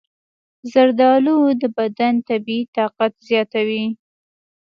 [0.71, 3.85] زردآلو د بدن طبیعي طاقت زیاتوي.